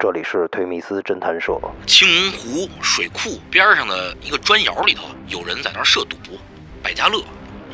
[0.00, 1.58] 这里是推米斯侦探社。
[1.84, 6.16] 青龙湖水库边上的一个砖窑里头，有人在那儿设赌。
[6.80, 7.20] 百家乐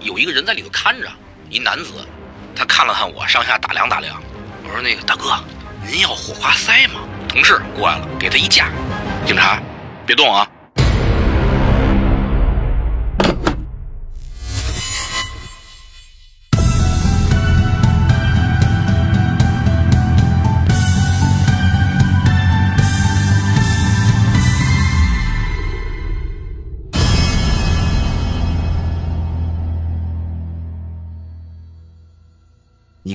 [0.00, 1.06] 有一个人在里头看着，
[1.50, 1.92] 一男子，
[2.56, 4.18] 他看了看我，上下打量打量。
[4.62, 5.38] 我说：“那个大哥，
[5.86, 8.70] 您要火花塞吗？”同事过来了，给他一架。
[9.26, 9.60] 警察，
[10.06, 10.48] 别动啊！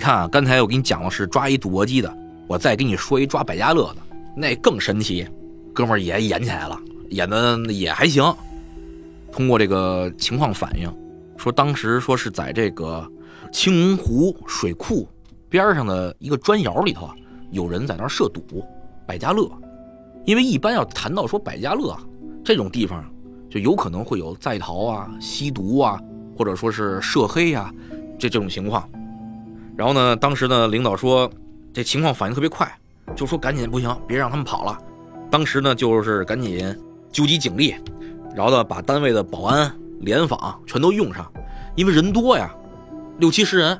[0.09, 2.11] 啊，刚才我给你讲的是抓一赌博机的，
[2.47, 3.97] 我再给你说一抓百家乐的，
[4.35, 5.27] 那更神奇。
[5.71, 6.75] 哥们儿也演起来了，
[7.11, 8.23] 演的也还行。
[9.31, 10.91] 通过这个情况反映，
[11.37, 13.07] 说当时说是在这个
[13.51, 15.07] 青龙湖水库
[15.47, 17.15] 边上的一个砖窑里头啊，
[17.51, 18.65] 有人在那儿设赌
[19.05, 19.47] 百家乐。
[20.25, 21.95] 因为一般要谈到说百家乐
[22.43, 23.05] 这种地方，
[23.47, 26.01] 就有可能会有在逃啊、吸毒啊，
[26.35, 27.71] 或者说是涉黑呀
[28.17, 28.89] 这这种情况。
[29.79, 31.31] 然后呢，当时呢，领导说
[31.73, 32.69] 这情况反应特别快，
[33.15, 34.77] 就说赶紧不行，别让他们跑了。
[35.31, 36.77] 当时呢，就是赶紧
[37.13, 37.73] 纠集警力，
[38.35, 41.25] 然后呢，把单位的保安、联防全都用上，
[41.77, 42.53] 因为人多呀，
[43.19, 43.79] 六七十人，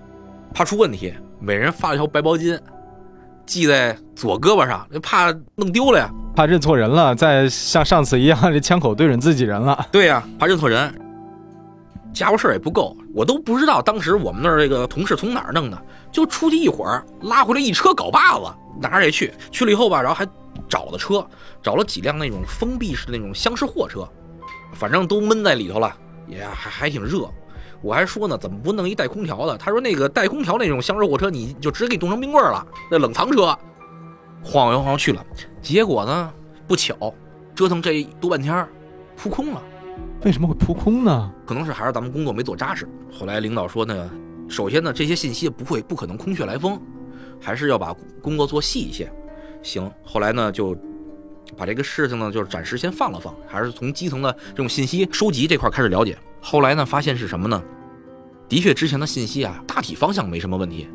[0.53, 2.58] 怕出问题，每人发了一条白毛巾，
[3.45, 9.86] 系在左胳膊上，怕弄丢了呀，怕认错人了，再像上次一样，这枪口对准自己人了。
[9.91, 10.89] 对呀，怕认错人。
[12.13, 18.45] 家伙事儿也不够，我都不知道当时我们那儿这个同事从哪儿弄的，就出去一会儿，拉回来一车镐把子，
[18.81, 19.33] 哪儿也去。
[19.51, 20.27] 去了以后吧，然后还
[20.67, 21.25] 找了车，
[21.61, 24.07] 找了几辆那种封闭式的那种厢式货车，
[24.73, 25.95] 反正都闷在里头了，
[26.27, 27.29] 也还还挺热。
[27.81, 29.57] 我还说呢，怎么不弄一带空调的？
[29.57, 33.57] 他说那个带空调那种厢式货车，你就直接给冻成冰棍了，那冷藏车。
[34.44, 35.25] 晃悠晃悠去了，
[35.61, 36.33] 结果呢，
[36.67, 37.13] 不巧，
[37.55, 38.67] 折腾这多半天，
[39.16, 39.61] 扑空了。
[40.23, 41.31] 为什么会扑空呢？
[41.45, 42.87] 可能是还是咱们工作没做扎实。
[43.11, 44.09] 后来领导说呢，
[44.49, 46.79] 首先呢，这些信息不会不可能空穴来风，
[47.39, 49.11] 还是要把工作做细一些。
[49.63, 50.75] 行，后来呢，就
[51.55, 56.17] 把这个事情呢，就是暂时先放了放，还是从基层的这种信息收集这块开始了解。
[56.41, 57.63] 后来呢，发现是什么呢？
[58.47, 60.87] 的确，之前的信息啊，大体方向没什么问题。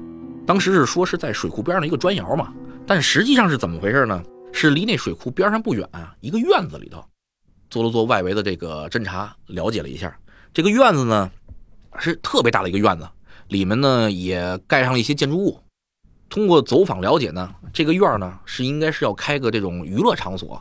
[0.46, 2.52] 当时是说是在水库边上的一个砖窑嘛，
[2.86, 4.22] 但实际上是怎么回事呢？
[4.52, 7.02] 是离那水库边上不远啊，一个院子里头。
[7.70, 10.16] 做了做外围的这个侦查，了解了一下，
[10.52, 11.30] 这个院子呢
[11.98, 13.08] 是特别大的一个院子，
[13.48, 15.60] 里面呢也盖上了一些建筑物。
[16.28, 20.60] 通过走访了解呢，这个院呢是应该是要开个这种娱乐场所，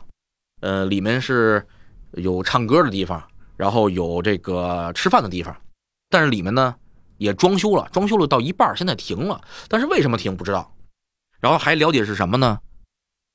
[0.60, 1.66] 呃，里面是
[2.12, 3.22] 有唱歌的地方，
[3.56, 5.56] 然后有这个吃饭的地方，
[6.10, 6.74] 但是里面呢
[7.16, 10.72] 也装修了，装修了到一半，现在停了，但是为什么停不知道。
[11.40, 12.58] 然后还了解是什么呢？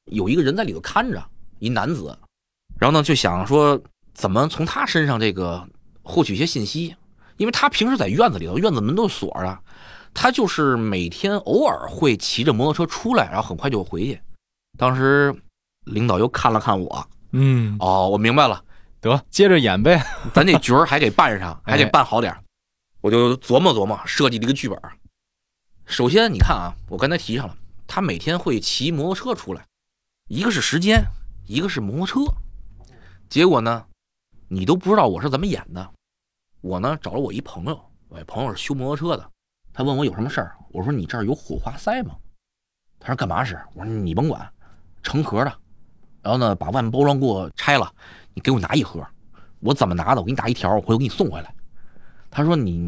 [0.06, 1.22] 有一个人在里头看着，
[1.60, 2.18] 一男子。
[2.80, 3.80] 然后呢，就想说
[4.14, 5.68] 怎么从他身上这个
[6.02, 6.96] 获取一些信息，
[7.38, 9.60] 因为他平时在院子里头，院子门都是锁着，
[10.14, 14.20] 他就是每天偶尔会骑着摩托车出来，然后很快就回去。
[14.78, 15.36] 当时
[15.84, 18.64] 领导又看了看我，嗯，哦，我明白了，
[19.02, 20.02] 得接着演呗，
[20.34, 22.42] 咱这角儿还得扮上，还得扮好点儿
[23.02, 24.80] 我就琢磨琢磨，设计了一个剧本。
[25.86, 27.56] 首先，你看啊，我刚才提上了，
[27.88, 29.66] 他每天会骑摩托车出来，
[30.28, 31.04] 一个是时间，
[31.46, 32.34] 一个是摩托车。
[33.30, 33.86] 结果呢，
[34.48, 35.88] 你都不知道我是怎么演的。
[36.62, 39.30] 我呢找了我一朋友，我朋友是修摩托车的，
[39.72, 42.16] 他问我有什么事儿，我说你这儿有火花塞吗？
[43.00, 43.56] 他说干嘛使？
[43.76, 44.52] 我说你甭管，
[45.04, 45.54] 成盒的。
[46.24, 47.94] 然后呢，把外面包装给我拆了，
[48.34, 49.06] 你给我拿一盒。
[49.60, 50.22] 我怎么拿的？
[50.22, 51.54] 我给你打一条，我回头给你送回来。
[52.32, 52.80] 他说你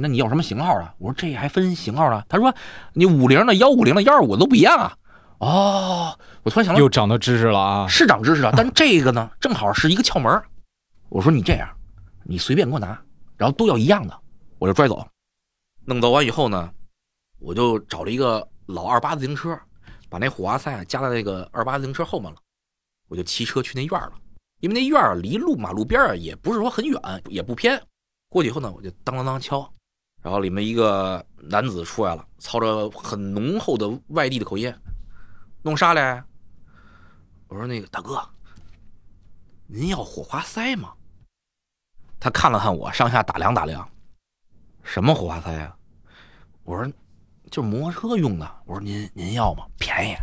[0.00, 0.94] 那你要什么型号的？
[0.96, 2.24] 我说这还分型号呢。
[2.26, 2.54] 他说
[2.94, 4.96] 你五零的、幺五零的、幺二五都不一样啊。
[5.40, 7.88] 哦，我突然想到，又长到知识了啊！
[7.88, 10.42] 是长知识了， 但这个呢，正好是一个窍门。
[11.08, 11.68] 我说你这样，
[12.24, 12.88] 你随便给我拿，
[13.38, 14.20] 然后都要一样的，
[14.58, 15.06] 我就拽走。
[15.86, 16.70] 弄走完以后呢，
[17.38, 19.58] 我就找了一个老二八自行车，
[20.10, 22.36] 把那火花塞加在那个二八自行车后面了。
[23.08, 24.12] 我就骑车去那院了，
[24.60, 27.82] 因为那院离路马路边啊也不是说很远，也不偏。
[28.28, 29.66] 过去以后呢，我就当当当敲，
[30.22, 34.72] 然后里面一个男子出来了，操着很浓厚的外地的口音。
[35.62, 36.22] 弄啥嘞？
[37.48, 38.18] 我说那个大哥，
[39.66, 40.94] 您要火花塞吗？
[42.18, 43.86] 他看了看我，上下打量打量，
[44.82, 45.76] 什么火花塞啊？
[46.64, 46.90] 我说
[47.50, 48.62] 就是摩托车用的。
[48.64, 49.66] 我说您您要吗？
[49.78, 50.14] 便宜，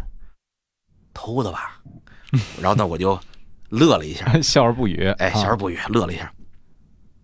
[1.14, 1.80] 偷的吧？
[2.60, 3.20] 然后呢，我就
[3.70, 5.08] 乐了一下， 笑而不语。
[5.20, 6.34] 哎，笑而不语，乐了一下。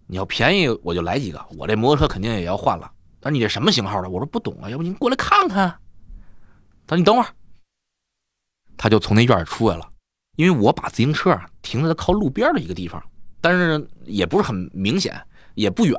[0.05, 1.43] 你要便宜，我就来几个。
[1.57, 2.91] 我这摩托车肯定也要换了。
[3.21, 4.09] 他说你这什么型号的？
[4.09, 5.69] 我说不懂啊，要不您过来看看。
[6.85, 7.27] 他说你等会儿。
[8.77, 9.89] 他就从那院里出来了。
[10.35, 13.01] 因为我把自行车啊停在靠路边的一个地方，
[13.39, 15.15] 但是也不是很明显，
[15.53, 15.95] 也不远。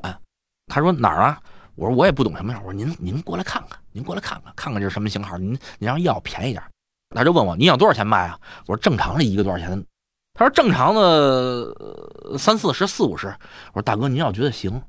[0.66, 1.40] 他说哪儿啊？
[1.76, 2.60] 我说我也不懂什么样。
[2.64, 5.38] 我说您您过来看看，您过来看看，看看这是什么型号？
[5.38, 6.62] 您您要要便宜点。
[7.10, 8.38] 他就问我你想多少钱卖啊？
[8.66, 9.84] 我说正常的一个多少钱？
[10.32, 13.28] 他说正常的三四十四五十。
[13.72, 14.82] 我说大哥您要觉得行，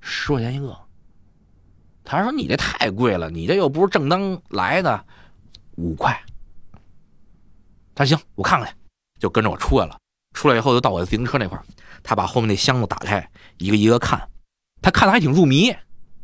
[0.00, 0.74] 十块钱一个。
[2.02, 5.04] 他说你这太贵了，你这又不是正当来的，
[5.76, 6.18] 五块。
[7.96, 8.74] 他说行，我看看去。
[9.18, 9.98] 就跟着我出来了，
[10.34, 11.58] 出来以后就到我的自行车那块
[12.02, 13.26] 他把后面那箱子打开，
[13.56, 14.28] 一个一个看，
[14.82, 15.74] 他看的还挺入迷，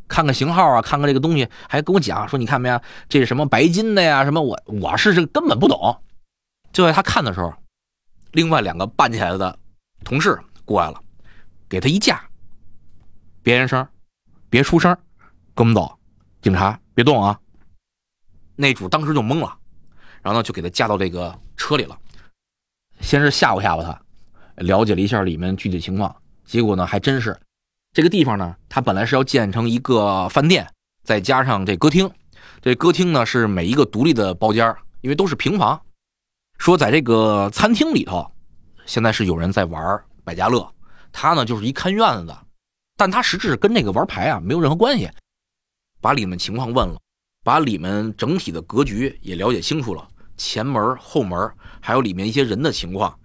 [0.07, 2.79] 看看型号啊，看看这个东西，还跟我讲说：“你看没有，
[3.09, 4.23] 这是什么白金的呀？
[4.23, 4.39] 什么？
[4.39, 5.99] 我我是这根本不懂。”
[6.71, 7.51] 就在他看的时候，
[8.31, 9.57] 另外两个扮起来的
[10.03, 11.01] 同事过来了，
[11.67, 12.23] 给他一架，
[13.41, 13.87] 别言声，
[14.51, 14.95] 别出声，
[15.55, 15.97] 跟我们走，
[16.43, 17.39] 警察别动啊！
[18.55, 19.57] 那主当时就懵了，
[20.23, 21.95] 然后呢就给他架到这个车里了。
[23.01, 24.01] 先是吓唬吓唬他，
[24.55, 26.15] 了解了一下里面具体情况，
[26.45, 27.37] 结果呢还真是，
[27.91, 30.67] 这个地方呢，它本来是要建成一个饭店，
[31.03, 32.09] 再加上这歌厅，
[32.61, 35.79] 这歌厅呢是每一个独立的包间，因为都是平房。
[36.57, 38.31] 说在这个餐厅里头，
[38.85, 40.73] 现在是有人在玩百家乐，
[41.11, 42.45] 他呢就是一看院子的，
[42.95, 45.09] 但他实质跟那个玩牌啊没有任何关系。
[45.99, 46.97] 把里面情况问了，
[47.43, 50.07] 把里面整体的格局也了解清楚了。
[50.43, 51.49] 前门、后门，
[51.79, 53.17] 还有里面一些人的情况，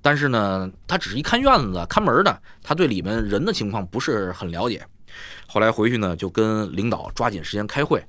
[0.00, 4.80] 但是呢，他只是一看院子、看门的，他对里面人的情况不是很了解。
[5.48, 8.00] 后来回去呢，就跟领导抓紧时间开会，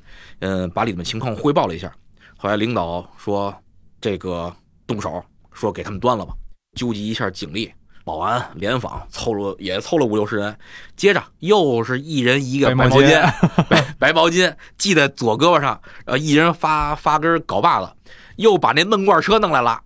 [0.42, 1.92] 嗯，把里面情况汇报了一下。
[2.38, 3.52] 后来领导说
[4.00, 4.56] ：“这个
[4.86, 6.32] 动手，说给他们端了吧，
[6.78, 10.56] 纠集一下警力、保安、联防，凑了也凑了五六十人。
[10.96, 17.92] 接着又是一人一个白毛巾，白白毛巾系在左胳膊上，呃，一人发发根镐把子。”
[18.38, 19.82] 又把那闷罐车弄来了，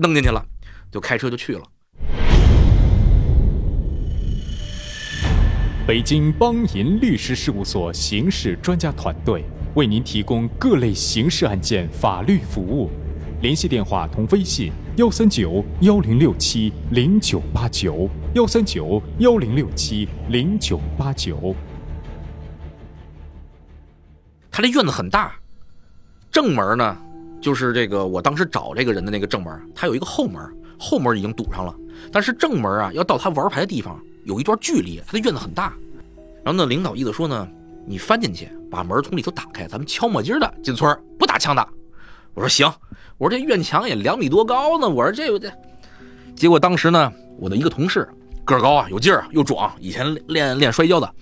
[0.00, 0.44] 弄进去了，
[0.90, 1.62] 就开车就去了。
[5.86, 9.44] 北京邦银律师事务所刑事专家团队
[9.74, 12.90] 为您提供各类刑事案件法律服务，
[13.42, 21.54] 联系电话同微信：幺三九幺零六七零九八九幺三九幺零六七零九八九。
[24.50, 25.34] 他这院子很大，
[26.30, 26.96] 正门呢。
[27.44, 30.42] 就是这个，我当时找这个人的那个正门，他有一个后门，
[30.78, 31.74] 后门已经堵上了。
[32.10, 35.74] 但是正门啊，要到他玩牌的地方有一段距离，他的院子很大。
[36.42, 37.46] 然后呢，领导意思说呢，
[37.86, 41.68] 你翻进去，把门从里头打开，咱们敲磨筋的进村不打枪的。
[42.32, 42.66] 我说行，
[43.18, 45.52] 我说这院墙也两米多高呢，我说这这。
[46.34, 48.08] 结果当时呢，我的一个同事
[48.46, 51.14] 个高啊，有劲儿又壮，以前练练摔跤的，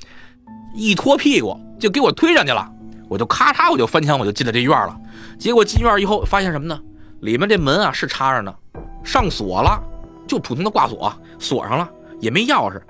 [0.72, 2.70] 一拖屁股就给我推上去了。
[3.08, 4.96] 我就咔嚓，我就翻墙，我就进了这院了。
[5.42, 6.80] 结果进院以后，发现什么呢？
[7.18, 8.54] 里面这门啊是插着呢，
[9.02, 9.82] 上锁了，
[10.24, 11.90] 就普通的挂锁，锁上了，
[12.20, 12.80] 也没钥匙。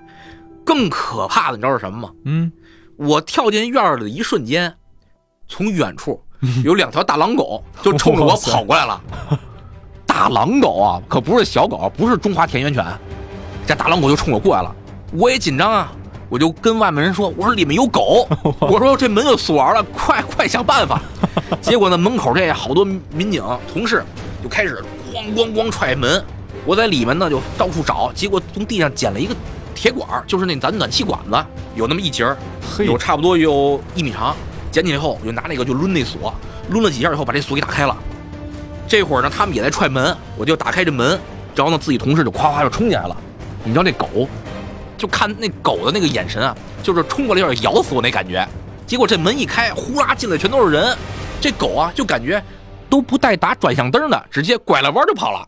[0.63, 2.11] 更可怕的，你知道是什么吗？
[2.27, 2.53] 嗯，
[2.97, 4.71] 我跳进院里的一瞬间，
[5.49, 6.23] 从远处
[6.63, 9.03] 有两条大狼狗 就冲着我跑过来了。
[10.05, 12.85] 大狼狗啊，可不是小狗，不是中华田园犬，
[13.67, 14.77] 这大狼狗就冲我过来了，
[15.15, 15.91] 我也紧张啊。
[16.33, 18.27] 我就跟外面人说：“我说里面有狗，
[18.59, 20.99] 我说这门又锁了，快快想办法。
[21.61, 24.03] ”结果呢，门口这好多民警同事
[24.43, 26.25] 就开始咣咣咣踹门。
[26.65, 29.37] 我在里面呢就到处找，结果从地上捡了一个
[29.75, 31.37] 铁管，就是那咱暖气管子，
[31.75, 32.35] 有那么一截儿，
[32.79, 34.35] 有差不多有一米长。
[34.71, 36.33] 捡起来以后，我就拿那个就抡那锁，
[36.71, 37.95] 抡了几下以后，把这锁给打开了。
[38.89, 41.21] 这会儿呢，他们也在踹门，我就打开这门，
[41.55, 43.15] 然后呢，自己同事就夸夸就冲进来了。
[43.65, 44.27] 你知道那狗？
[45.03, 48.49] 就看那狗的那个眼神啊，就是冲过来要咬死我那感觉。
[48.87, 50.97] 结果这门一开，呼啦进来全都是人。
[51.41, 52.41] 这狗啊，就感觉
[52.89, 55.45] 都不带打转向灯的，直接拐了弯就跑了。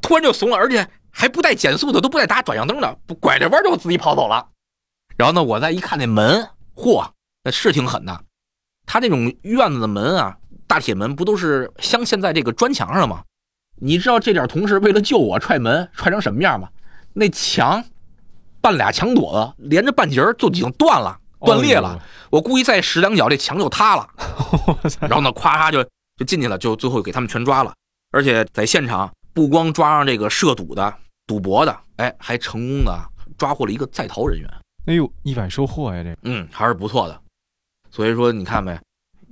[0.00, 4.46] 突然就怂了，而且还不带减速的，都不带打转向灯的，拐着弯就自己跑走了。
[5.18, 7.06] 然后呢，我再一看那门，嚯，
[7.44, 8.18] 那是挺狠的。
[8.86, 10.34] 他这种院子的门啊，
[10.66, 13.22] 大铁门不都是镶嵌在这个砖墙上吗？
[13.78, 16.70] 你知道这点同事为了救我踹门踹成什么样吗？
[17.12, 17.84] 那墙。
[18.66, 22.02] 半俩墙垛子连着半截就已经断了，断裂了。
[22.30, 24.08] 我估计再使两脚，这墙就塌了。
[25.02, 25.84] 然后呢，咵嚓就
[26.16, 27.72] 就进去了，就最后给他们全抓了。
[28.10, 30.92] 而且在现场不光抓上这个涉赌的、
[31.28, 32.92] 赌博的，哎，还成功的
[33.38, 34.50] 抓获了一个在逃人员。
[34.86, 36.02] 哎呦，意外收获呀！
[36.02, 37.20] 这嗯，还是不错的。
[37.88, 38.76] 所以说，你看没，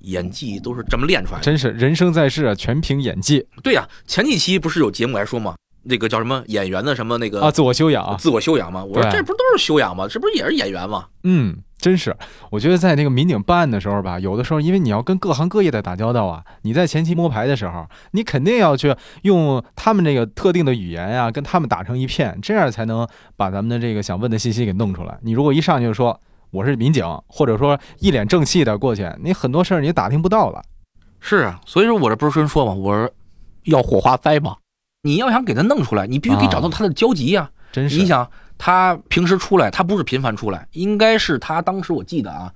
[0.03, 1.45] 演技都是这么练出来的。
[1.45, 3.45] 真是人生在世啊，全凭演技。
[3.65, 5.57] 对呀，前几期不是有节目来说吗？
[5.85, 8.83] 那个叫什么演员的什么那个啊，自我修养，自我修养嘛？
[8.85, 10.07] 我说这不都是修养吗？
[10.09, 11.07] 这不是也是演员吗？
[11.23, 12.17] 嗯，真是，
[12.51, 25.19] 我觉得在那个民警办案的时候吧，有的时候因为你要跟各行各业的打交道啊，你在前期摸排的时候，你肯定要去用他们这个特定的语言呀、跟他们打成一片，这样才能把咱们的这个想问的信息给弄出来。
[25.23, 26.19] 你如果一上去就说
[26.51, 30.63] 我是民警，或者说一脸正气的过去，你很多事儿你打听不到了。
[31.21, 33.11] 是啊，所以说我这不是跟说嘛，我说
[33.65, 34.57] 要火花塞嘛。
[35.05, 42.51] 你要想给他弄出来，你必须得找到他的交集呀、真是，你想，他平时出来，他不是频繁出来，应该是他当时我记得啊，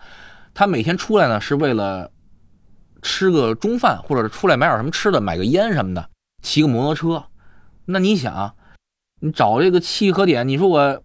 [0.54, 2.10] 他每天出来呢是为了
[3.02, 6.08] 吃个中饭，或者是出来买点什么吃的，买个烟什么的，
[6.42, 7.22] 骑个摩托车。
[7.84, 8.50] 那你想，
[9.20, 11.02] 你找这个契合点，你说我，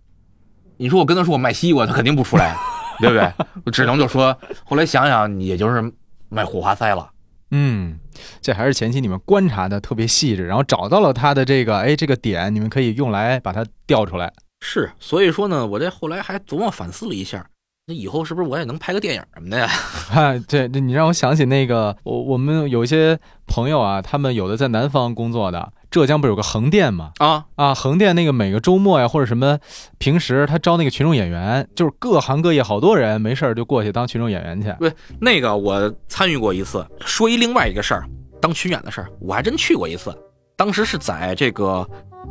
[0.77, 2.55] 你说我跟他说我卖西瓜，他肯定不出来，
[2.99, 3.29] 对不对？
[3.65, 4.33] 我只能就说，
[4.63, 5.91] 后来想想，也就是
[6.29, 7.09] 卖火花塞了。
[7.55, 7.99] 嗯，
[8.41, 14.33] 这还是前期你们观察的特别细致，然后找到了他的这个哎这个点，你们可以用来把它调出来。
[14.61, 17.45] 是，所以说呢，我这后来还琢磨反思了一下，
[17.85, 19.69] 那以后是不是我也能拍个电影什么的呀？
[20.11, 27.11] 哎， 这这你让我想起那个，我我们有一些朋友啊，他们有的在南方工作的，浙江不是有个横店吗？
[27.19, 29.59] 啊，啊，横店那个每个周末呀，或者什么
[29.99, 34.75] 平时他招那个群众演员，就是各行各业好多人没事儿就过去当群众演员去。
[34.79, 36.83] 对那个我参与过一次。
[37.05, 38.09] 说一另外一个事儿，
[38.41, 40.11] 当群演的事儿，我还真去过一次。
[40.55, 41.87] 当时是在这个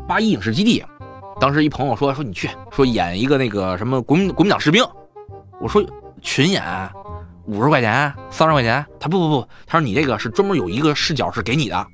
[0.08, 0.84] 八一影视基地，
[1.38, 4.84] 当时一朋友说说你去，说演一个那个什么国民国民党士兵。
[5.60, 5.80] 我说
[6.20, 6.60] 群演
[7.46, 11.86] 五十块钱、三十块钱，他不不不，他说你这个是专门有一个视角是给你的。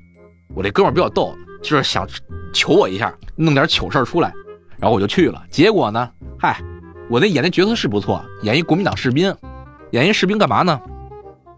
[0.55, 2.07] 我这哥们儿比较逗，就是想
[2.53, 4.33] 求我一下，弄点糗事儿出来，
[4.77, 5.43] 然后我就去了。
[5.49, 6.61] 结果呢，嗨，
[7.09, 9.35] 我那演的角色是不错，演一国民党士兵，
[9.91, 10.79] 演一士兵干嘛呢？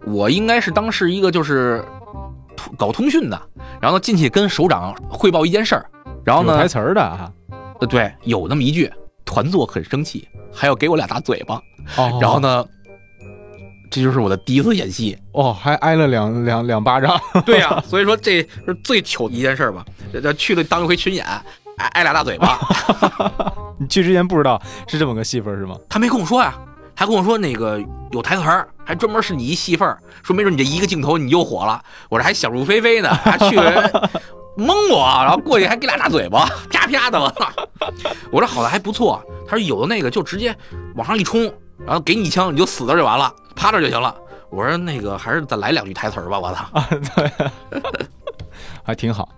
[0.06, 1.84] 我应该是当时一个就是
[2.56, 3.42] 通搞通讯的，
[3.80, 5.86] 然后呢进去跟首长汇报一件事儿，
[6.26, 7.32] 然后呢台，词儿的啊。
[7.80, 8.92] 呃对，有那么一句，
[9.26, 11.56] 团座很生气，还要给我俩大嘴巴，
[11.98, 12.40] 哦，然后？
[12.40, 12.64] 呢，
[13.92, 15.16] 这就是我的第一次演戏。
[15.34, 17.20] 哦，还挨了两两两巴掌。
[17.46, 19.86] 对呀、所以说这是最糗的一件事儿吧。
[20.12, 21.26] 这这去了当一回群演，
[21.78, 22.58] 挨挨俩大嘴巴，
[23.78, 25.76] 你去之前不知道是这么个戏份是吗？
[25.90, 26.54] 他没跟我说呀、
[26.96, 27.80] 还跟我说那个
[28.12, 31.84] 有台词儿，还专门是你一戏份儿，说没准你这一个镜头你又火了。
[32.10, 34.10] 我这还想入非非呢，还去了
[34.56, 37.52] 蒙我，然后过去还给俩大嘴巴，啪啪的，我操！
[38.32, 40.56] 我这好的还不错，他说有的那个就直接
[40.96, 41.44] 往上一冲，
[41.86, 44.16] 然后给你一枪你就死那就完了，趴着就行了。
[44.50, 46.66] 我说那个还是再来两句台词儿吧，我操！
[46.74, 47.32] 啊，对，
[48.84, 49.30] 还挺好。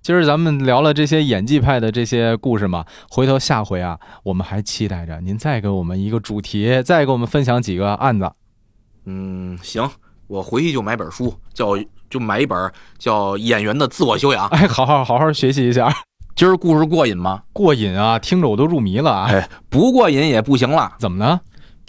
[0.00, 8.30] 今儿咱们聊了这些演技派的这些故事嘛，回头下回啊，我们还期待着您再给我们一个主题，再给我们分享几个案子。
[9.04, 9.90] 嗯，行，
[10.26, 11.76] 我回去就买本书，叫
[12.08, 14.48] 就买一本叫《演员的自我修养》。
[14.50, 15.90] 哎，好好好好学习一下，
[16.34, 17.42] 今儿故事过瘾吗？
[17.52, 18.18] 过瘾啊！
[18.18, 19.26] 听着我都入迷了啊！
[19.30, 20.92] 哎，不过瘾也不行了。
[20.98, 21.40] 怎么呢？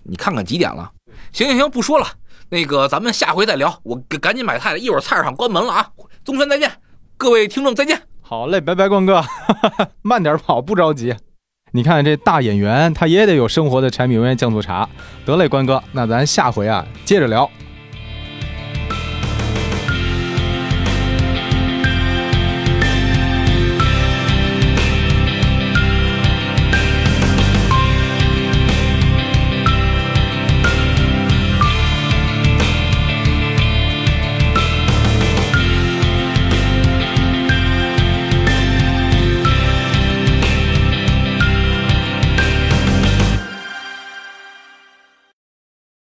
[0.07, 0.91] 你看看几点了？
[1.31, 2.07] 行行行，不说了，
[2.49, 3.79] 那个咱们下回再聊。
[3.83, 5.89] 我赶紧买菜了，一会儿菜市场关门了啊！
[6.23, 6.71] 宗轩再见，
[7.17, 8.01] 各位听众再见。
[8.21, 9.23] 好嘞，拜拜，关哥，
[10.01, 11.15] 慢点跑，不着急。
[11.71, 14.87] 你看这大演员，他也得有生活的柴米油盐酱醋茶。
[15.25, 17.49] 得嘞，关哥，那咱下回啊接着聊。